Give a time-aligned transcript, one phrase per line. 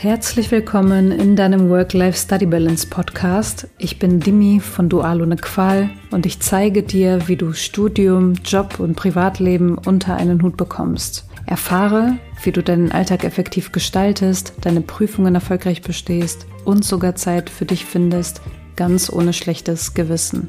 [0.00, 3.66] Herzlich willkommen in deinem Work-Life-Study-Balance Podcast.
[3.78, 8.78] Ich bin Dimi von Dual ohne Qual und ich zeige dir, wie du Studium, Job
[8.78, 11.26] und Privatleben unter einen Hut bekommst.
[11.46, 17.64] Erfahre, wie du deinen Alltag effektiv gestaltest, deine Prüfungen erfolgreich bestehst und sogar Zeit für
[17.64, 18.40] dich findest,
[18.76, 20.48] ganz ohne schlechtes Gewissen.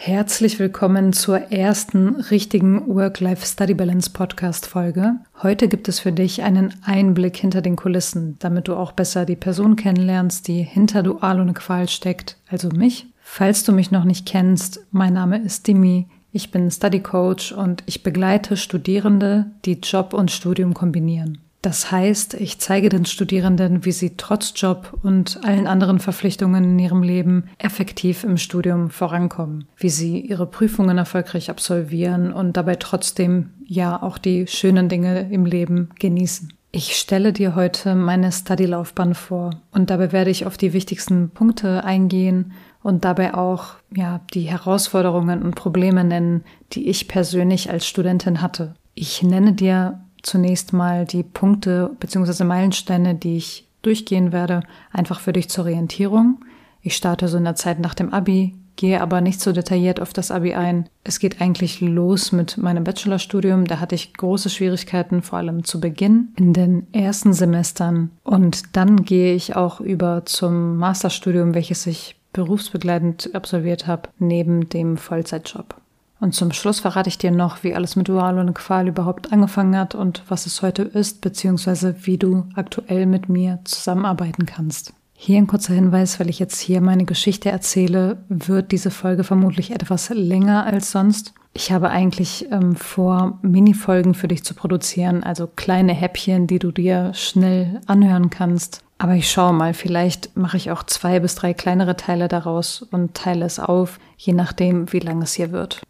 [0.00, 5.16] Herzlich willkommen zur ersten richtigen Work-Life-Study-Balance-Podcast-Folge.
[5.42, 9.34] Heute gibt es für dich einen Einblick hinter den Kulissen, damit du auch besser die
[9.34, 13.08] Person kennenlernst, die hinter Dual ohne Qual steckt, also mich.
[13.20, 17.82] Falls du mich noch nicht kennst, mein Name ist Dimi, ich bin Study Coach und
[17.86, 21.38] ich begleite Studierende, die Job und Studium kombinieren.
[21.60, 26.78] Das heißt, ich zeige den Studierenden, wie sie trotz Job und allen anderen Verpflichtungen in
[26.78, 33.50] ihrem Leben effektiv im Studium vorankommen, wie sie ihre Prüfungen erfolgreich absolvieren und dabei trotzdem
[33.66, 36.52] ja auch die schönen Dinge im Leben genießen.
[36.70, 41.82] Ich stelle dir heute meine Study-Laufbahn vor und dabei werde ich auf die wichtigsten Punkte
[41.82, 42.52] eingehen
[42.82, 48.74] und dabei auch ja die Herausforderungen und Probleme nennen, die ich persönlich als Studentin hatte.
[48.94, 52.44] Ich nenne dir zunächst mal die Punkte bzw.
[52.44, 56.44] Meilensteine, die ich durchgehen werde, einfach für dich zur Orientierung.
[56.82, 60.12] Ich starte so in der Zeit nach dem Abi, gehe aber nicht so detailliert auf
[60.12, 60.88] das Abi ein.
[61.04, 63.66] Es geht eigentlich los mit meinem Bachelorstudium.
[63.66, 68.10] Da hatte ich große Schwierigkeiten, vor allem zu Beginn in den ersten Semestern.
[68.22, 74.96] Und dann gehe ich auch über zum Masterstudium, welches ich berufsbegleitend absolviert habe, neben dem
[74.96, 75.74] Vollzeitjob.
[76.20, 79.76] Und zum Schluss verrate ich dir noch, wie alles mit Dual und Qual überhaupt angefangen
[79.76, 84.92] hat und was es heute ist, beziehungsweise wie du aktuell mit mir zusammenarbeiten kannst.
[85.14, 89.72] Hier ein kurzer Hinweis, weil ich jetzt hier meine Geschichte erzähle, wird diese Folge vermutlich
[89.72, 91.34] etwas länger als sonst.
[91.54, 96.70] Ich habe eigentlich ähm, vor, Mini-Folgen für dich zu produzieren, also kleine Häppchen, die du
[96.70, 98.84] dir schnell anhören kannst.
[98.98, 103.14] Aber ich schaue mal, vielleicht mache ich auch zwei bis drei kleinere Teile daraus und
[103.14, 105.82] teile es auf, je nachdem, wie lang es hier wird.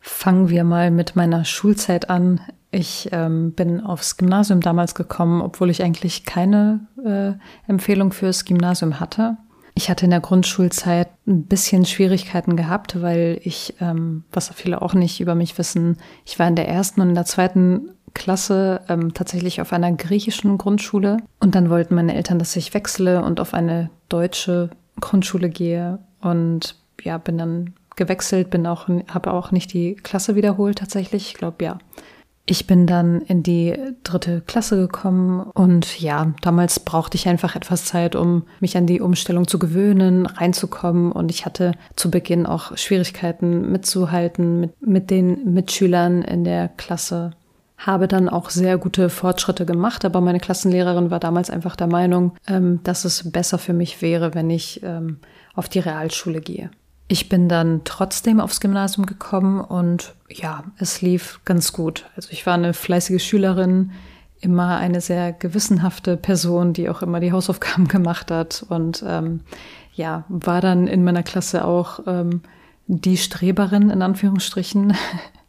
[0.00, 2.40] Fangen wir mal mit meiner Schulzeit an.
[2.70, 7.32] Ich ähm, bin aufs Gymnasium damals gekommen, obwohl ich eigentlich keine äh,
[7.70, 9.36] Empfehlung fürs Gymnasium hatte.
[9.74, 14.94] Ich hatte in der Grundschulzeit ein bisschen Schwierigkeiten gehabt, weil ich, ähm, was viele auch
[14.94, 19.14] nicht über mich wissen, ich war in der ersten und in der zweiten Klasse ähm,
[19.14, 21.18] tatsächlich auf einer griechischen Grundschule.
[21.38, 25.98] Und dann wollten meine Eltern, dass ich wechsle und auf eine deutsche Grundschule gehe.
[26.20, 31.28] Und ja, bin dann gewechselt, bin auch, habe auch nicht die Klasse wiederholt tatsächlich.
[31.28, 31.78] Ich glaube, ja.
[32.46, 37.84] Ich bin dann in die dritte Klasse gekommen und ja, damals brauchte ich einfach etwas
[37.84, 42.76] Zeit, um mich an die Umstellung zu gewöhnen, reinzukommen und ich hatte zu Beginn auch
[42.76, 47.32] Schwierigkeiten mitzuhalten mit, mit den Mitschülern in der Klasse.
[47.76, 52.32] Habe dann auch sehr gute Fortschritte gemacht, aber meine Klassenlehrerin war damals einfach der Meinung,
[52.48, 55.18] ähm, dass es besser für mich wäre, wenn ich ähm,
[55.54, 56.70] auf die Realschule gehe.
[57.12, 62.08] Ich bin dann trotzdem aufs Gymnasium gekommen und ja, es lief ganz gut.
[62.14, 63.90] Also ich war eine fleißige Schülerin,
[64.40, 69.40] immer eine sehr gewissenhafte Person, die auch immer die Hausaufgaben gemacht hat und ähm,
[69.92, 72.42] ja, war dann in meiner Klasse auch ähm,
[72.86, 74.96] die Streberin in Anführungsstrichen,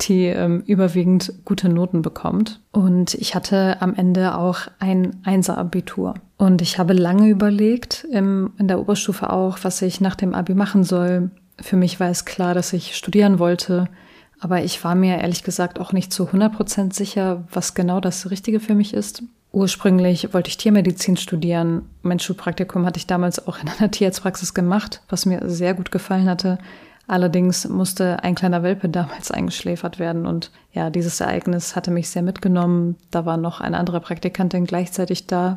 [0.00, 2.60] die ähm, überwiegend gute Noten bekommt.
[2.72, 6.14] Und ich hatte am Ende auch ein Einser-Abitur.
[6.38, 10.54] Und ich habe lange überlegt, im, in der Oberstufe auch, was ich nach dem Abi
[10.54, 11.30] machen soll.
[11.60, 13.88] Für mich war es klar, dass ich studieren wollte.
[14.40, 18.30] Aber ich war mir ehrlich gesagt auch nicht zu 100 Prozent sicher, was genau das
[18.30, 19.22] Richtige für mich ist.
[19.52, 21.82] Ursprünglich wollte ich Tiermedizin studieren.
[22.00, 26.28] Mein Schulpraktikum hatte ich damals auch in einer Tierarztpraxis gemacht, was mir sehr gut gefallen
[26.28, 26.58] hatte.
[27.06, 32.22] Allerdings musste ein kleiner Welpe damals eingeschläfert werden und ja, dieses Ereignis hatte mich sehr
[32.22, 32.96] mitgenommen.
[33.10, 35.56] Da war noch eine andere Praktikantin gleichzeitig da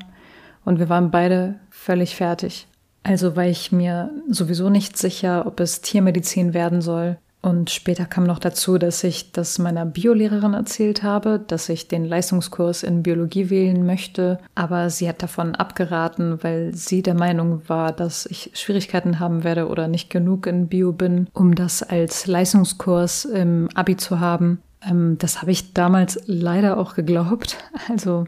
[0.63, 2.67] und wir waren beide völlig fertig.
[3.03, 7.17] Also war ich mir sowieso nicht sicher, ob es Tiermedizin werden soll.
[7.45, 12.03] Und später kam noch dazu, dass ich das meiner Biolehrerin erzählt habe, dass ich den
[12.03, 14.39] Leistungskurs in Biologie wählen möchte.
[14.55, 19.67] Aber sie hat davon abgeraten, weil sie der Meinung war, dass ich Schwierigkeiten haben werde
[19.67, 24.63] oder nicht genug in Bio bin, um das als Leistungskurs im Abi zu haben.
[24.83, 27.57] Ähm, das habe ich damals leider auch geglaubt.
[27.89, 28.25] Also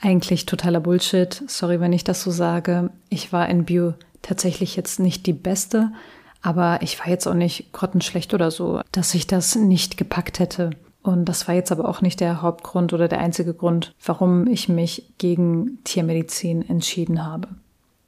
[0.00, 1.42] eigentlich totaler Bullshit.
[1.46, 2.88] Sorry, wenn ich das so sage.
[3.10, 3.92] Ich war in Bio
[4.22, 5.90] tatsächlich jetzt nicht die Beste
[6.42, 10.70] aber ich war jetzt auch nicht grottenschlecht oder so, dass ich das nicht gepackt hätte.
[11.02, 14.68] Und das war jetzt aber auch nicht der Hauptgrund oder der einzige Grund, warum ich
[14.68, 17.48] mich gegen Tiermedizin entschieden habe.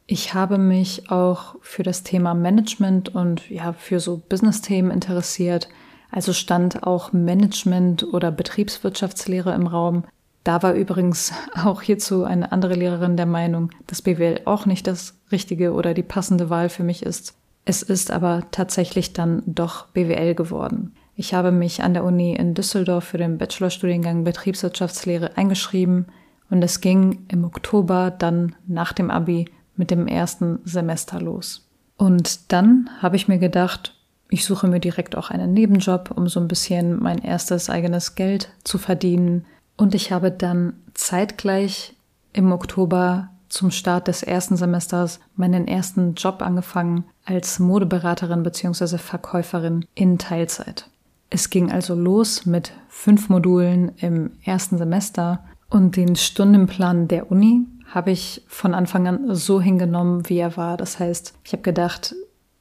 [0.07, 5.69] Ich habe mich auch für das Thema Management und ja, für so Business-Themen interessiert.
[6.11, 10.05] Also stand auch Management oder Betriebswirtschaftslehre im Raum.
[10.45, 11.33] Da war übrigens
[11.63, 16.03] auch hierzu eine andere Lehrerin der Meinung, dass BWL auch nicht das richtige oder die
[16.03, 17.35] passende Wahl für mich ist.
[17.69, 20.95] Es ist aber tatsächlich dann doch BWL geworden.
[21.17, 26.07] Ich habe mich an der Uni in Düsseldorf für den Bachelorstudiengang Betriebswirtschaftslehre eingeschrieben
[26.49, 31.69] und es ging im Oktober dann nach dem Abi mit dem ersten Semester los.
[31.99, 33.95] Und dann habe ich mir gedacht,
[34.31, 38.49] ich suche mir direkt auch einen Nebenjob, um so ein bisschen mein erstes eigenes Geld
[38.65, 39.45] zu verdienen.
[39.77, 41.97] Und ich habe dann zeitgleich
[42.33, 48.99] im Oktober zum Start des ersten Semesters meinen ersten Job angefangen als Modeberaterin bzw.
[48.99, 50.89] Verkäuferin in Teilzeit.
[51.31, 57.67] Es ging also los mit fünf Modulen im ersten Semester und den Stundenplan der Uni
[57.87, 60.77] habe ich von Anfang an so hingenommen, wie er war.
[60.77, 62.15] Das heißt, ich habe gedacht,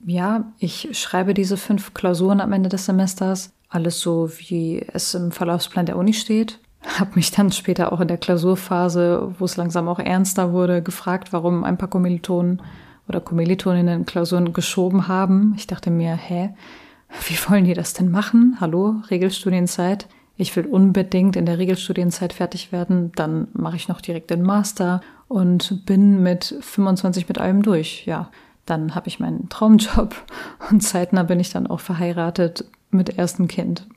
[0.05, 5.31] ja, ich schreibe diese fünf Klausuren am Ende des Semesters, alles so, wie es im
[5.31, 6.59] Verlaufsplan der Uni steht.
[6.95, 11.33] Habe mich dann später auch in der Klausurphase, wo es langsam auch ernster wurde, gefragt,
[11.33, 12.61] warum ein paar Kommilitonen
[13.07, 15.53] oder Kommilitoninnen Klausuren geschoben haben.
[15.57, 16.49] Ich dachte mir, hä,
[17.27, 18.57] wie wollen die das denn machen?
[18.59, 20.07] Hallo, Regelstudienzeit.
[20.37, 25.01] Ich will unbedingt in der Regelstudienzeit fertig werden, dann mache ich noch direkt den Master
[25.27, 28.05] und bin mit 25 mit allem durch.
[28.05, 28.29] Ja,
[28.65, 30.15] dann habe ich meinen Traumjob
[30.69, 33.87] und zeitnah bin ich dann auch verheiratet mit erstem Kind.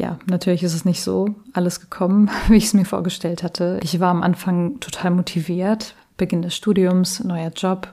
[0.00, 3.78] Ja, natürlich ist es nicht so alles gekommen, wie ich es mir vorgestellt hatte.
[3.82, 7.92] Ich war am Anfang total motiviert, Beginn des Studiums, neuer Job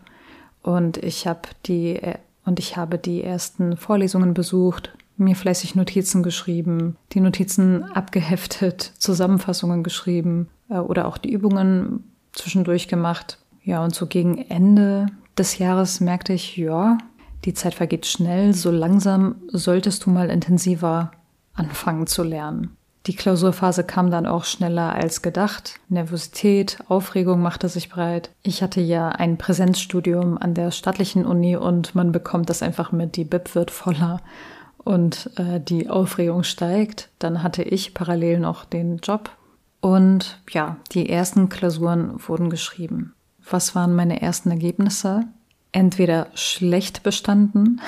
[0.61, 1.99] und ich habe die
[2.45, 9.83] und ich habe die ersten Vorlesungen besucht, mir fleißig Notizen geschrieben, die Notizen abgeheftet, Zusammenfassungen
[9.83, 13.37] geschrieben äh, oder auch die Übungen zwischendurch gemacht.
[13.65, 15.07] Ja, und so gegen Ende
[15.37, 16.99] des Jahres merkte ich, ja,
[17.43, 21.11] die Zeit vergeht schnell, so langsam solltest du mal intensiver
[21.57, 22.77] anfangen zu lernen.
[23.07, 25.79] Die Klausurphase kam dann auch schneller als gedacht.
[25.87, 28.31] Nervosität, Aufregung machte sich breit.
[28.43, 33.15] Ich hatte ja ein Präsenzstudium an der staatlichen Uni und man bekommt das einfach mit,
[33.15, 34.21] die Bib wird voller
[34.83, 37.09] und äh, die Aufregung steigt.
[37.17, 39.29] Dann hatte ich parallel noch den Job
[39.79, 43.13] und ja, die ersten Klausuren wurden geschrieben.
[43.49, 45.21] Was waren meine ersten Ergebnisse?
[45.71, 47.79] Entweder schlecht bestanden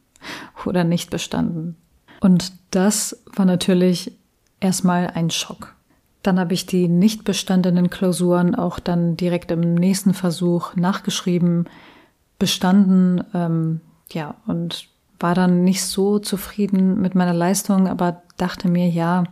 [0.64, 1.76] oder nicht bestanden.
[2.20, 4.12] Und das war natürlich
[4.60, 5.74] erstmal ein Schock.
[6.22, 11.68] Dann habe ich die nicht bestandenen Klausuren auch dann direkt im nächsten Versuch nachgeschrieben,
[12.38, 13.80] bestanden, ähm,
[14.10, 19.24] ja, und war dann nicht so zufrieden mit meiner Leistung, aber dachte mir, ja,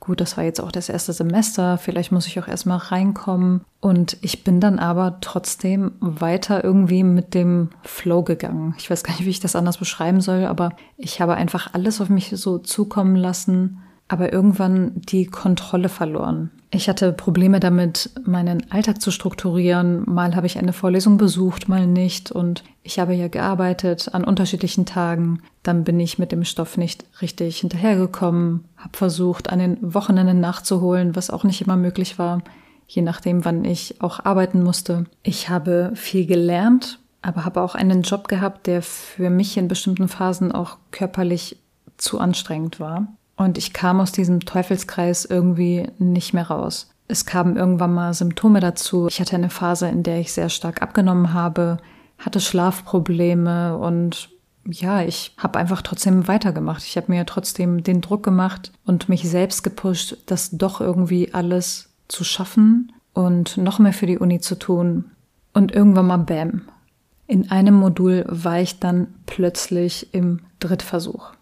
[0.00, 3.60] gut, das war jetzt auch das erste Semester, vielleicht muss ich auch erstmal reinkommen.
[3.80, 8.74] Und ich bin dann aber trotzdem weiter irgendwie mit dem Flow gegangen.
[8.78, 12.00] Ich weiß gar nicht, wie ich das anders beschreiben soll, aber ich habe einfach alles
[12.00, 16.50] auf mich so zukommen lassen aber irgendwann die Kontrolle verloren.
[16.72, 20.02] Ich hatte Probleme damit, meinen Alltag zu strukturieren.
[20.06, 22.32] Mal habe ich eine Vorlesung besucht, mal nicht.
[22.32, 25.42] Und ich habe ja gearbeitet an unterschiedlichen Tagen.
[25.62, 31.14] Dann bin ich mit dem Stoff nicht richtig hinterhergekommen, habe versucht, an den Wochenenden nachzuholen,
[31.14, 32.42] was auch nicht immer möglich war,
[32.86, 35.04] je nachdem, wann ich auch arbeiten musste.
[35.22, 40.08] Ich habe viel gelernt, aber habe auch einen Job gehabt, der für mich in bestimmten
[40.08, 41.58] Phasen auch körperlich
[41.98, 43.08] zu anstrengend war.
[43.36, 46.90] Und ich kam aus diesem Teufelskreis irgendwie nicht mehr raus.
[47.08, 49.08] Es kamen irgendwann mal Symptome dazu.
[49.08, 51.78] Ich hatte eine Phase, in der ich sehr stark abgenommen habe,
[52.20, 54.28] hatte Schlafprobleme und
[54.66, 56.84] ja, ich habe einfach trotzdem weitergemacht.
[56.84, 61.88] Ich habe mir trotzdem den Druck gemacht und mich selbst gepusht, das doch irgendwie alles
[62.08, 65.06] zu schaffen und noch mehr für die Uni zu tun.
[65.52, 66.62] Und irgendwann mal Bäm.
[67.26, 71.32] In einem Modul war ich dann plötzlich im Drittversuch.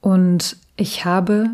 [0.00, 1.50] Und ich habe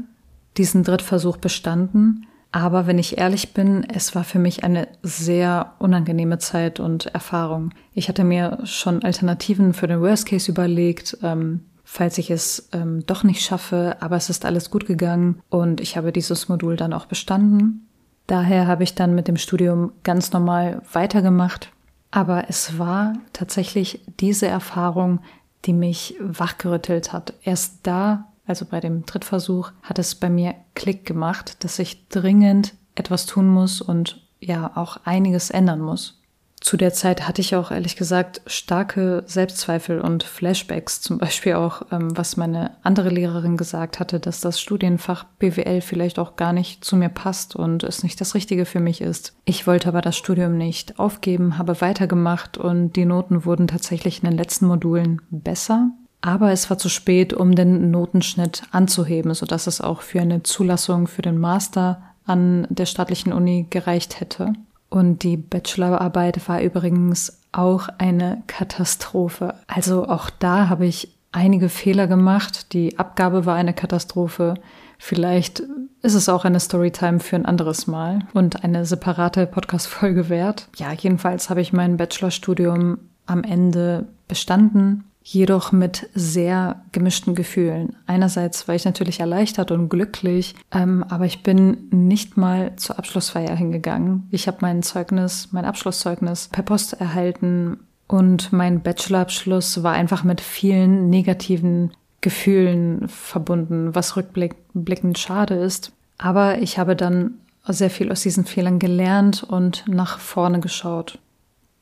[0.56, 6.38] diesen Drittversuch bestanden, aber wenn ich ehrlich bin, es war für mich eine sehr unangenehme
[6.38, 7.74] Zeit und Erfahrung.
[7.92, 13.04] Ich hatte mir schon Alternativen für den Worst Case überlegt, ähm, falls ich es ähm,
[13.06, 16.92] doch nicht schaffe, aber es ist alles gut gegangen und ich habe dieses Modul dann
[16.92, 17.86] auch bestanden.
[18.26, 21.70] Daher habe ich dann mit dem Studium ganz normal weitergemacht.
[22.10, 25.20] Aber es war tatsächlich diese Erfahrung,
[25.64, 27.34] die mich wachgerüttelt hat.
[27.42, 32.74] Erst da also bei dem Drittversuch, hat es bei mir Klick gemacht, dass ich dringend
[32.94, 36.18] etwas tun muss und ja auch einiges ändern muss.
[36.60, 41.82] Zu der Zeit hatte ich auch ehrlich gesagt starke Selbstzweifel und Flashbacks, zum Beispiel auch,
[41.92, 46.84] ähm, was meine andere Lehrerin gesagt hatte, dass das Studienfach BWL vielleicht auch gar nicht
[46.84, 49.36] zu mir passt und es nicht das Richtige für mich ist.
[49.44, 54.28] Ich wollte aber das Studium nicht aufgeben, habe weitergemacht und die Noten wurden tatsächlich in
[54.28, 55.90] den letzten Modulen besser.
[56.20, 61.06] Aber es war zu spät, um den Notenschnitt anzuheben, sodass es auch für eine Zulassung
[61.06, 64.52] für den Master an der staatlichen Uni gereicht hätte.
[64.90, 69.54] Und die Bachelorarbeit war übrigens auch eine Katastrophe.
[69.66, 72.72] Also auch da habe ich einige Fehler gemacht.
[72.72, 74.54] Die Abgabe war eine Katastrophe.
[74.98, 75.62] Vielleicht
[76.02, 80.68] ist es auch eine Storytime für ein anderes Mal und eine separate Podcast-Folge wert.
[80.76, 87.96] Ja, jedenfalls habe ich mein Bachelorstudium am Ende bestanden, jedoch mit sehr gemischten Gefühlen.
[88.06, 93.54] Einerseits war ich natürlich erleichtert und glücklich, ähm, aber ich bin nicht mal zur Abschlussfeier
[93.54, 94.26] hingegangen.
[94.30, 100.40] Ich habe mein Zeugnis, mein Abschlusszeugnis per Post erhalten und mein Bachelorabschluss war einfach mit
[100.40, 101.92] vielen negativen
[102.22, 105.92] Gefühlen verbunden, was rückblickend schade ist.
[106.16, 107.34] Aber ich habe dann
[107.66, 111.18] sehr viel aus diesen Fehlern gelernt und nach vorne geschaut.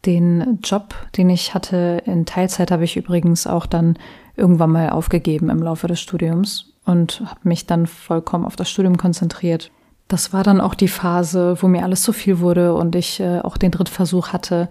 [0.07, 3.99] Den Job, den ich hatte in Teilzeit, habe ich übrigens auch dann
[4.37, 8.97] irgendwann mal aufgegeben im Laufe des Studiums und habe mich dann vollkommen auf das Studium
[8.97, 9.71] konzentriert.
[10.09, 13.41] Das war dann auch die Phase, wo mir alles zu viel wurde und ich äh,
[13.41, 14.69] auch den Drittversuch hatte.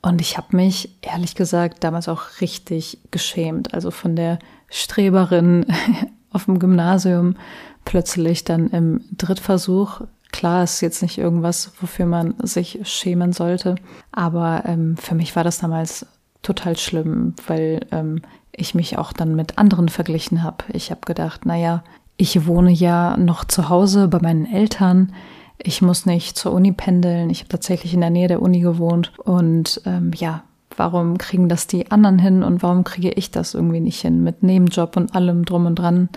[0.00, 3.72] Und ich habe mich, ehrlich gesagt, damals auch richtig geschämt.
[3.72, 5.66] Also von der Streberin
[6.32, 7.36] auf dem Gymnasium
[7.84, 10.00] plötzlich dann im Drittversuch
[10.32, 13.76] Klar ist jetzt nicht irgendwas, wofür man sich schämen sollte,
[14.10, 16.06] aber ähm, für mich war das damals
[16.42, 20.64] total schlimm, weil ähm, ich mich auch dann mit anderen verglichen habe.
[20.72, 21.84] Ich habe gedacht, naja,
[22.16, 25.12] ich wohne ja noch zu Hause bei meinen Eltern.
[25.58, 27.30] Ich muss nicht zur Uni pendeln.
[27.30, 29.12] Ich habe tatsächlich in der Nähe der Uni gewohnt.
[29.18, 30.42] Und ähm, ja,
[30.76, 34.42] warum kriegen das die anderen hin und warum kriege ich das irgendwie nicht hin mit
[34.42, 36.08] Nebenjob und allem drum und dran?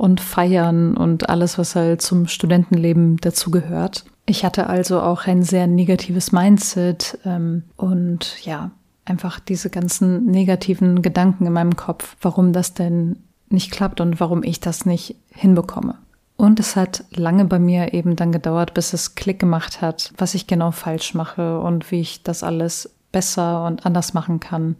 [0.00, 4.06] Und Feiern und alles, was halt zum Studentenleben dazugehört.
[4.24, 8.70] Ich hatte also auch ein sehr negatives Mindset ähm, und ja,
[9.04, 13.18] einfach diese ganzen negativen Gedanken in meinem Kopf, warum das denn
[13.50, 15.98] nicht klappt und warum ich das nicht hinbekomme.
[16.38, 20.34] Und es hat lange bei mir eben dann gedauert, bis es Klick gemacht hat, was
[20.34, 24.76] ich genau falsch mache und wie ich das alles besser und anders machen kann.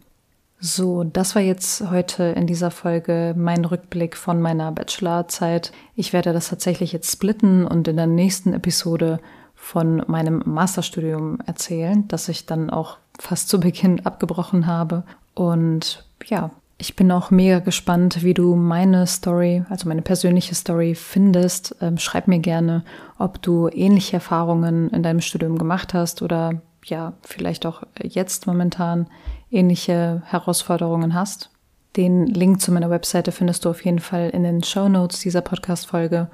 [0.63, 5.71] So, das war jetzt heute in dieser Folge mein Rückblick von meiner Bachelorzeit.
[5.95, 9.19] Ich werde das tatsächlich jetzt splitten und in der nächsten Episode
[9.55, 15.03] von meinem Masterstudium erzählen, das ich dann auch fast zu Beginn abgebrochen habe.
[15.33, 20.93] Und ja, ich bin auch mega gespannt, wie du meine Story, also meine persönliche Story
[20.93, 21.75] findest.
[21.81, 22.83] Ähm, schreib mir gerne,
[23.17, 29.07] ob du ähnliche Erfahrungen in deinem Studium gemacht hast oder ja, vielleicht auch jetzt momentan
[29.49, 31.49] ähnliche Herausforderungen hast.
[31.97, 35.41] Den Link zu meiner Webseite findest du auf jeden Fall in den Show Notes dieser
[35.41, 36.29] Podcast-Folge.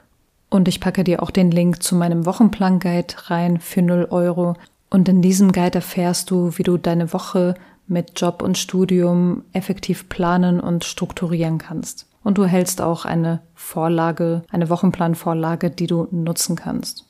[0.50, 4.56] Und ich packe dir auch den Link zu meinem Wochenplan-Guide rein für 0 Euro.
[4.90, 7.56] Und in diesem Guide erfährst du, wie du deine Woche
[7.88, 12.06] mit Job und Studium effektiv planen und strukturieren kannst.
[12.24, 17.07] Und du erhältst auch eine Vorlage, eine Wochenplanvorlage, die du nutzen kannst.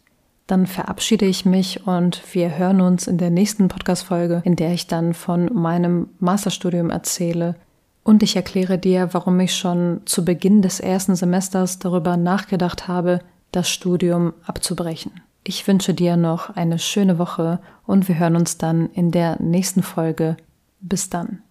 [0.47, 4.87] Dann verabschiede ich mich und wir hören uns in der nächsten Podcast-Folge, in der ich
[4.87, 7.55] dann von meinem Masterstudium erzähle.
[8.03, 13.19] Und ich erkläre dir, warum ich schon zu Beginn des ersten Semesters darüber nachgedacht habe,
[13.51, 15.11] das Studium abzubrechen.
[15.43, 19.83] Ich wünsche dir noch eine schöne Woche und wir hören uns dann in der nächsten
[19.83, 20.37] Folge.
[20.79, 21.41] Bis dann.